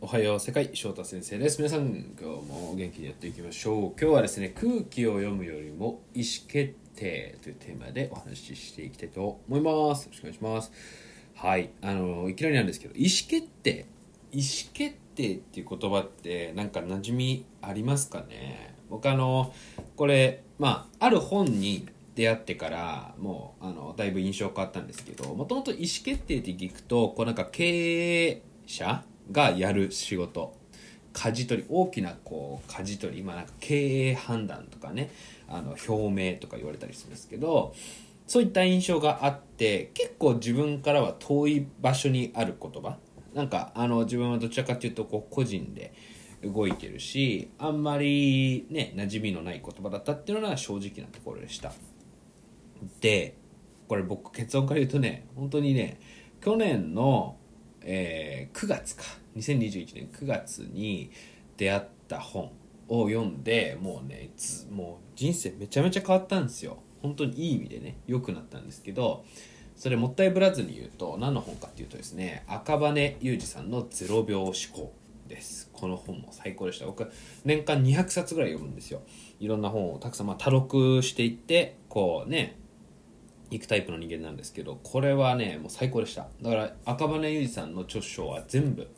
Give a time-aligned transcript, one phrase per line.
[0.00, 1.58] おはよう世界翔太先生です。
[1.58, 4.00] 皆さん今日も元気にやっていきましょう。
[4.00, 10.04] 今日はですね空気を読むよりも意思決定というテーマでお話ししていきたいと思います。
[10.04, 10.70] よろしくお願いします。
[11.34, 11.70] はい。
[11.82, 13.86] あのいきなりなんですけど意思決定。
[14.30, 18.76] 意思決定っていう言葉ってなんか馴染みありますかね？
[18.88, 19.52] 僕あの
[19.96, 29.02] これまあある本に出会ってからもうあのだいぶ印象変わったんですけどもともと意思決定って聞くとこうなんか経営者
[29.32, 30.56] がやる仕事。
[31.12, 35.10] 舵取り大きなこう舵取り今なんか経営判断とかね
[35.48, 37.74] あの表明とか言われたりするんですけど
[38.26, 42.98] そういった印象があって結構自分からは遠い場所にある言葉。
[43.34, 45.92] なんかあの自分はどちらかというとこう個人で
[46.42, 51.72] 動いてるしあんまりね馴染みのない言葉だったっていうのは正直なところでした。
[53.00, 53.36] で
[53.88, 55.98] これ僕結論から言うとね本当にね
[56.40, 57.36] 去年の
[57.82, 59.04] えー、9月か。
[59.36, 61.10] 2021年9月に
[61.56, 62.50] 出会った本
[62.88, 64.30] を読んでもうね
[64.70, 66.78] もう人生めちゃめちゃ変わったんですよ。
[67.02, 69.24] 本当にいい意味でね良くなったんですけど
[69.76, 74.92] それもったいぶらずに言うと何の本かっていうとですね赤羽裕二さんの「0秒思考」
[75.28, 75.70] です。
[75.72, 76.86] この本も最高でした。
[76.86, 77.08] 僕
[77.44, 79.02] 年間200冊ぐらい読むんですよ。
[79.38, 82.56] いろんな本をたくさんまあ多録していってこうね
[83.50, 86.28] 行くタイプの人間なんですけどこれはねもう最高でした。
[86.42, 88.88] だから赤羽雄二さんの著書は全部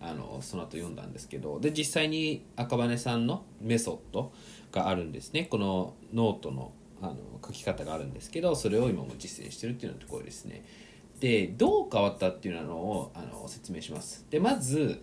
[0.00, 4.32] あのその後読んだんですけどで実際に赤羽さんのメソッド
[4.72, 5.44] があるんですね。
[5.44, 10.64] このノートのあの書き方があるんですけどそれを今も実践してるっていうようなところですね。
[11.20, 14.24] でどう変わったっていうのをあの説明します。
[14.30, 15.02] でまず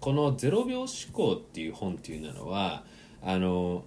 [0.00, 2.84] この「0秒思考」っていう本っていうのは
[3.22, 3.84] あの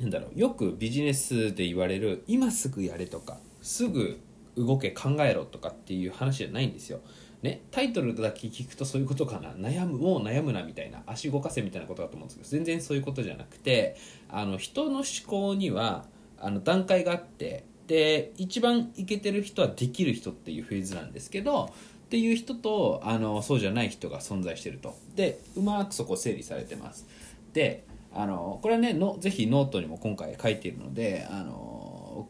[0.00, 4.20] なんだろうよくビジネスで言われる今すぐやれとかすぐ
[4.56, 7.00] 動け考えろとかっていう話じゃないんですよ。
[7.42, 9.52] ね、タイトルだけ聞くとそういうことかな。
[9.52, 11.02] 悩むもう悩むなみたいな。
[11.06, 13.96] 足動かせみたいなことだと思うんですけど全然そういうことじゃなくて
[14.28, 16.04] あの人の思考には
[16.38, 21.72] あの段階があってで一番いけてる人はできる人っていうフェーズなんですけど
[22.06, 24.96] っていう人とあのそうじゃない人が存在してると。
[25.16, 27.06] でうまくそこ整理されてます。
[27.52, 31.79] であのこれはねのぜひノートにも今回書いているのであの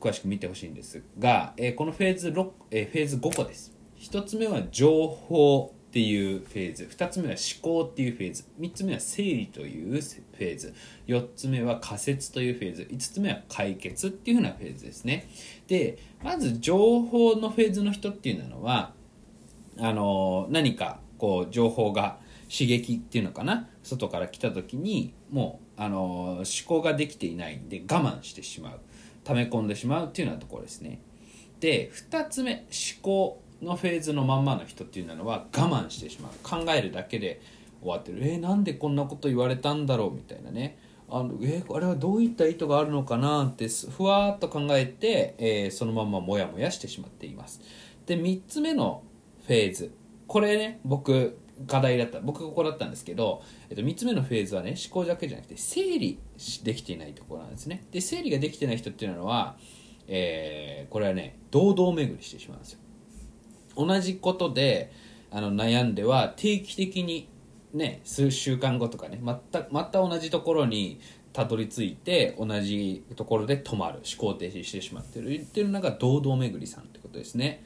[0.00, 2.28] 詳しく見てほしいんですが、えー、このフェーズ、
[2.70, 3.72] えー、フェーズ5個です。
[3.98, 6.84] 1つ目は情報っていうフェーズ。
[6.84, 8.44] 2つ目は思考っていうフェーズ。
[8.60, 10.72] 3つ目は整理というフェーズ。
[11.08, 12.82] 4つ目は仮説というフェーズ。
[12.90, 15.28] 5つ目は解決っていうふうなフェーズですね。
[15.66, 18.92] でまず情報のフェーズの人っていうのは
[19.78, 23.68] あの何かこう情報が刺激っていうのかな。
[23.82, 26.04] 外から来た時にもうあの
[26.34, 28.80] 思考ができていないんで我慢してしまう。
[29.24, 31.00] 溜め込んでしまうっていうようなところですね。
[31.60, 36.32] で2つ目思考のフェーズのまんまの人っていうのは我慢してしまう。
[36.42, 37.40] 考えるだけで
[37.80, 38.18] 終わってる。
[38.22, 40.78] えー、なんでこんなこと言われたんだろうみたいなね。
[41.08, 47.60] あのえー、あれはどういった意図があるのかなってふわっと考えて、えー、そのままモヤモヤしてしまっています。
[48.06, 49.02] で3つ目の
[49.46, 49.92] フェーズ。
[50.26, 52.20] これね僕課題だった。
[52.20, 56.18] 僕ここだったんですけど、えっと、3つ目のフェーズはね思考だけじゃなくて整理
[56.62, 57.84] できていないところなんですね。
[57.90, 59.56] で整理ができてない人っていうのは、
[60.08, 62.80] えー、これはね堂々巡りしてしまうんですよ。
[63.76, 64.92] 同じことで
[65.30, 67.28] あの悩んでは定期的に
[67.72, 71.00] ね数週間後とかねまたまた同じところに
[71.32, 77.64] たどり着いて同じところで止まる思考停止してしまってるっていうのが堂々巡りさんってことですね。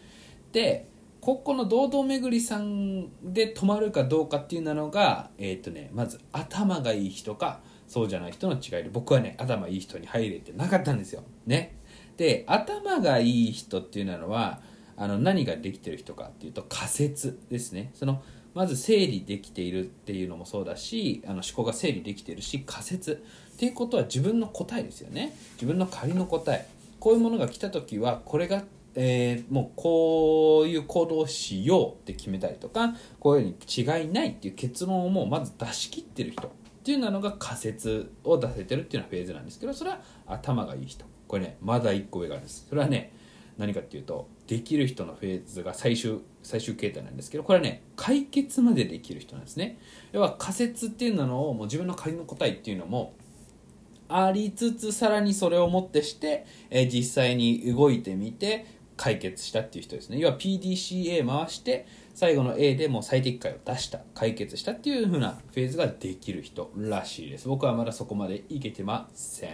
[0.53, 0.88] で
[1.24, 11.22] ここの堂々巡りさんで止まるかどうかっていうのが、えっ、ー、とね、まず頭がいい人かそうじゃない人の違いで僕はね頭いい人に入れてなかったんですよ。
[11.46, 11.76] ね。
[12.18, 14.60] で頭がいい人っていうのは
[14.98, 17.91] あの何ができてる人かっていうと仮説ですね。
[17.94, 23.24] そのまず整理できているっていうのもそうだしあの思考が整理できているし仮説
[23.54, 26.68] っていうことは自分の答えですよね自分の仮の答え
[27.00, 28.62] こういうものが来た時はこれが
[28.94, 36.51] えー、もうこういう行動をしようって決めたりとかこういうふうに違いないっていう結論をもうまず出し切ってる人っ
[36.84, 41.04] ていうのが仮説を出せてるっていうのはフェーズなんですけどそれは頭がいい人。
[41.27, 42.66] これねまだ1個上があるんです。
[42.68, 43.13] それはね
[43.57, 49.78] 何かっていうとできる人のフェーズが最終最終形態なんですけどこれはね解決までできる人なんですね。
[50.13, 53.15] 要は仮説っていうのをもう自分の仮の答えっていうのも
[54.09, 60.18] ありつつさらにそれをもってして、え、実際に動いてみて解決したっていう人ですね。
[60.18, 67.48] 要は PDCA 回して最後の A でもう最適解を出した解決したっていう風なフェーズができる人らしいです。
[67.48, 69.50] 僕はまだそこまでいけてません。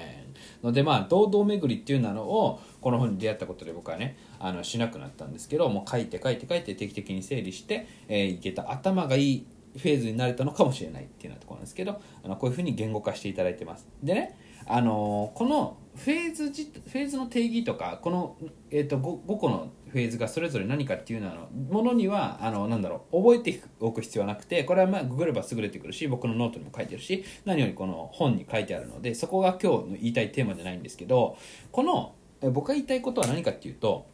[0.63, 8.71] のでまあ堂々巡りっていうのをこの本に出会ったことで僕はねあのしなくなったんですけどもう書いて書いて書いて定期的に整理して、えー、いけた。
[8.71, 9.47] 頭がいい
[9.77, 13.89] フェーズになれたのかもしれないっていうようなところなんですけどあのこういうふうに言語化していただいてます。
[14.03, 18.37] でねあのこのフェーズじフェーズの定義とかこの、
[18.71, 21.31] えーと、5, 5個のフェーズがそれぞれ何かっていうの
[21.71, 31.37] ものにはあのなんだろう覚えておく必要はなくてこれはまあググればすぐ出てくるし僕のノートにも書いてるし何よりこの本に書いてあるのでそこが今日の言いたいテーマじゃないんですけど
[31.73, 32.15] この
[32.53, 34.07] 僕が言いたいことは何かっていうと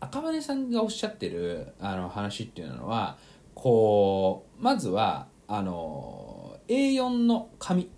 [0.00, 3.18] 赤羽さんがおっしゃってるあの話っていうのは
[3.56, 7.90] こうまずはあの A4 の紙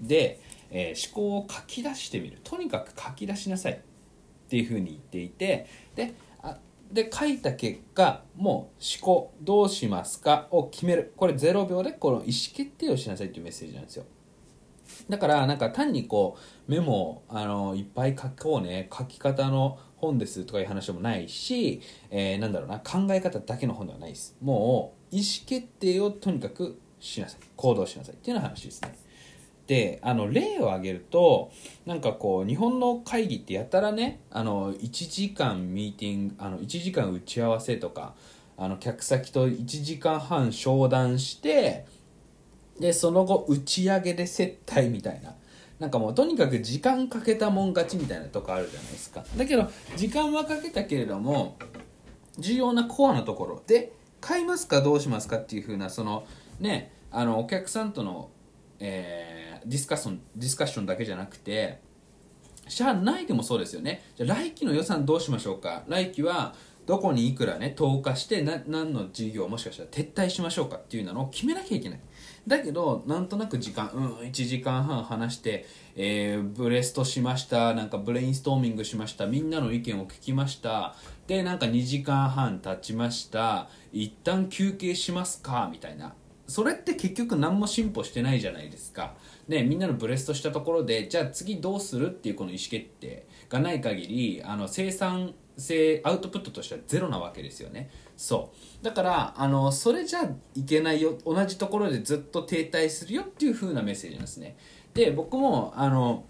[0.00, 2.40] で、えー、思考を書き出してみる。
[2.42, 3.78] とにかく書き出しなさいっ
[4.48, 6.58] ていうふうに言っていてであ
[6.90, 11.12] で書いた結果もう思考どうしますかを決める。
[11.16, 14.04] これ0秒でこの意思決定をしなさいっていうメッセージなんですよ。
[15.08, 16.38] だからなんか単にこ
[16.68, 18.88] うメモあのいっぱい書こうね。
[18.90, 21.80] 書き方の本ですとかいう話もないし、
[22.10, 22.80] えー、なんだろうな。
[22.80, 24.36] 考え方だけの本ではないです。
[24.40, 27.40] もう意思決定をとにかくしなさい。
[27.54, 28.96] 行動しなさいっていうような話ですね。
[29.66, 31.52] であの例を挙げると
[31.86, 38.14] なんかこう日本の会議ってやたらねあの1時間ミーティングあの1時間打ち合わせとか
[38.56, 41.86] あの客先と1時間半商談して
[42.80, 45.34] でその後打ち上げで接待みたいな。
[45.78, 49.24] なんかもうとにかく時間かけたもん勝ちみたいなとこあるじゃないですか。
[49.36, 51.56] だけど時間はかけたけれども
[52.38, 53.90] 重要なコアなところで
[54.22, 56.26] 買いますかどうしますかっていうふうなその
[56.60, 58.30] ねあのお客さんとの、
[58.78, 61.80] えー、ディスカッションディスカッションだけじゃなくて
[62.68, 64.02] 社内でもそうですよね。
[64.16, 65.82] じゃあ来期の予算どうしましょうか。
[65.88, 72.00] 来期はどこにいくらね投下してな何の事業もしかしたら撤退しましょうかっていうのを決めなきゃいけない。
[72.46, 80.96] だけどなんとなく時間うん1時間半話して、えー、ブレストしましたなんかブレインストーミングしましたみんなの意見を聞きました。
[81.28, 83.68] でなんか2時間半経ちました。
[83.92, 86.14] 一旦休憩しますかみたいな。
[86.48, 89.14] それって結局何も進歩してないじゃないですか。
[89.48, 97.90] ねみんなのブレストしたところでじゃあ次どうするっていうこの意思決定がない限りあの生産性アウトプットとしてはゼロなわけですよね。
[98.16, 98.84] そう。
[98.84, 100.22] だからあのそれじゃ
[100.54, 104.56] いけないよ同じところでずっと停滞するよっていう風なメッセージなんですね。
[104.94, 106.24] で僕もあの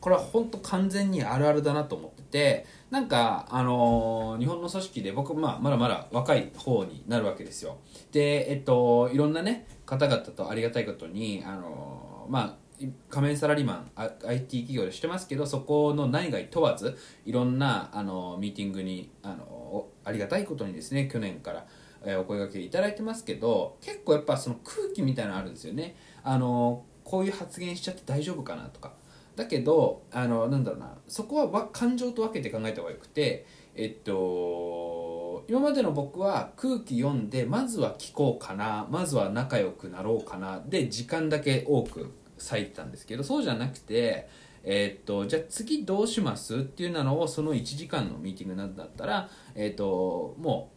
[0.00, 7.78] これは本当完全にあるあるだなと思っててなんかあの日本の組織で僕、まあ、まだまだ若い方になるわけですよ。
[8.12, 12.69] でえっといろんなね方々とありがたいことにあのまあ
[13.08, 21.66] 仮面サラリーマン IT 企業でしてますけどそこの内外問わずいろんなあのミーティングにあのありがたいことにですね去年から、
[22.04, 25.96] えお声がけいただいてますけど結構やっぱその空気みたいなのあるんですよね。
[26.22, 28.92] あのこういう発言しちゃって大丈夫かなとか。
[29.36, 44.28] だけどあのなんだろうなそこは感情と分けて考えた方がよくてえっと今までの僕は空気読んでまずは聞こうかなまずは仲良くなろうかなで時間だけ多く割いてたんですけどそうじゃなくて
[44.62, 50.70] えー、っとじゃあ次どうしますっていうのをその1時間のミーティングなんだったら、えー、っとも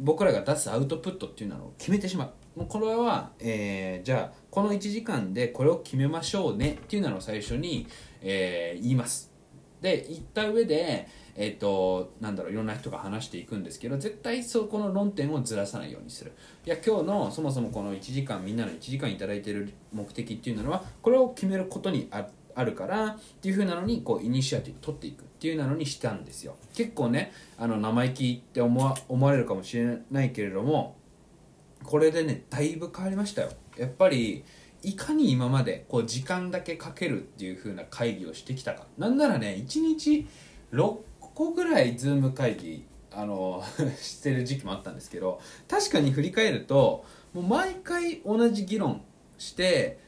[0.00, 2.32] う僕らが出すアウトプットっていうのを決めてしまう。
[2.58, 7.86] もうこれは、えー、じゃあこの1時間でこれを決めましょうねっていうのを最初に、
[8.20, 9.32] えー、言います。
[9.80, 16.32] で言った上でえっ、ー、となんだろういろんな人が話していくんですけど絶対そこの論点をずらさないようにする。
[16.66, 25.22] いや今日のそもそもこの1時間みんなの1時間頂いてる目的っていうのはこれを決めることにああるからっていう風なのにこうイニシアティブ取っていく。
[25.22, 26.54] っていうなのにしたんですよ。
[26.72, 30.94] 結構ねあの生意気って思わ思われるかもしれないけれども
[31.82, 33.50] これでねだいぶ変わりましたよ。
[33.76, 34.44] やっぱり
[34.84, 38.86] いかに今までこう時間だけかけるっていう風な会議をしてきたか。
[38.96, 40.28] なんならね1日
[40.72, 40.96] 6
[41.34, 43.62] 個ぐらい Zoom 会議あの
[44.00, 49.02] してる時期もあったんですけど確かに振り返るともう毎回同じ議論
[49.38, 49.98] して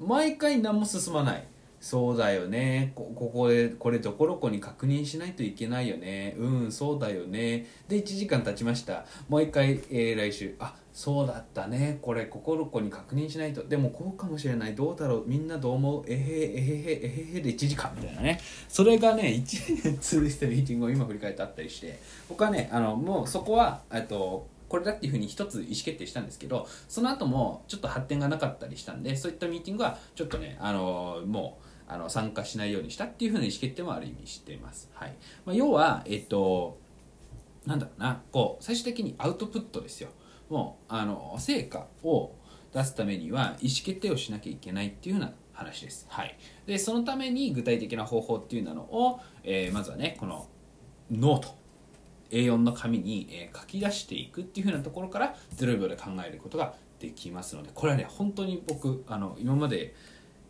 [0.00, 1.46] 毎回何も進まない。
[1.80, 2.92] そうだよね。
[2.96, 6.34] ここでこれどこどこに確認しないといけないよね。
[6.36, 7.66] うんそうだよね。
[7.88, 9.06] で1時間経ちました。
[9.28, 12.00] もう一回、えー、来週あそうだったね。
[12.02, 13.62] これここどこに確認しないと。
[13.62, 14.74] でもこうかもしれない。
[14.74, 15.24] どうだろう。
[15.28, 16.04] みんなどう思う？
[16.08, 16.92] えへえへへ。
[17.04, 18.40] えへへで1時間みたいなね。
[18.68, 22.00] それがね1年続いてるミーティングを今振り返ってあったりして。
[22.28, 35.14] 僕はねあのもうそこはえっとこれだっていうふうに一つ意思決定したんですけどその後もちょっと発展がなかったりしたんでそういったミーティングはちょっとねあのもうあの参加しないようにしたっていうふうな意思決定もある意味しています、はい。
[35.46, 36.76] まあ、要はえっと
[37.66, 38.20] なんだろうな。
[38.32, 40.08] こう最終的にアウトプットですよ。
[40.48, 42.34] もうあの成果を
[42.72, 46.06] 出すためには意思決定をしなきゃいけないっていうような話です。
[46.08, 46.36] はい、
[46.66, 50.46] でそのために具体的な方法っていうのを、えー、まずはねこの
[51.10, 51.48] ノート
[52.30, 59.94] A4 の紙に、えー、書き出していくっていうふうなところから0秒で考えることができますのでこれはね本当に僕あの今まで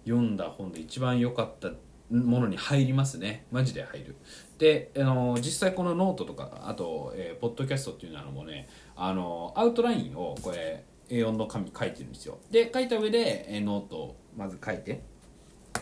[0.05, 1.71] 読んだ本で一番良かった
[2.11, 3.47] ものに入りますね。
[3.51, 4.17] マジで入る。
[4.59, 12.39] であの実際このノートとかあと、えー、ポッドキャストっていうのもねあのアウトラインをこれ A4 の紙書いてるんですよ。
[12.51, 15.03] で書いた上で、え、ノートをまず書いて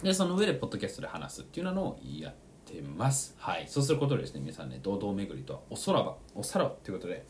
[0.03, 3.35] でその上でポッドキャストで話すっていうのをやってます。
[3.39, 3.67] はい。
[3.69, 7.25] そうすることでですね皆さんね堂々巡りとはおさらばおさらばということで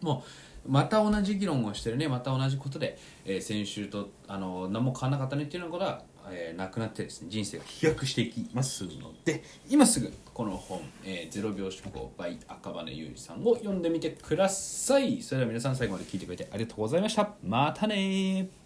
[0.00, 0.24] も
[0.66, 15.22] うまた同じ議論をしてるねまた同じことで、え、先週とあの何も変わらなかったねっていうようなことはえー、なくなってですね人生が飛躍していきますので今すぐこの本「えー、0秒思考 by 赤羽裕二さん」を読んでみてください。
[15.22, 17.34] それでは皆さん最後まで聞いてくれてありがとうございました。
[17.42, 18.59] またね